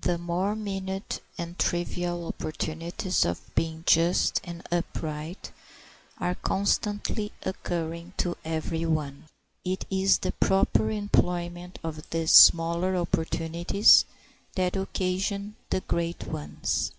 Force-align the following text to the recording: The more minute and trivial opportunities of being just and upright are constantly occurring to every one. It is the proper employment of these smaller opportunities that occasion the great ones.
The 0.00 0.18
more 0.18 0.56
minute 0.56 1.20
and 1.38 1.56
trivial 1.56 2.26
opportunities 2.26 3.24
of 3.24 3.54
being 3.54 3.84
just 3.86 4.40
and 4.42 4.64
upright 4.72 5.52
are 6.18 6.34
constantly 6.34 7.30
occurring 7.44 8.12
to 8.16 8.36
every 8.44 8.84
one. 8.84 9.26
It 9.64 9.84
is 9.88 10.18
the 10.18 10.32
proper 10.32 10.90
employment 10.90 11.78
of 11.84 12.10
these 12.10 12.32
smaller 12.32 12.96
opportunities 12.96 14.04
that 14.56 14.74
occasion 14.74 15.54
the 15.70 15.80
great 15.82 16.26
ones. 16.26 16.90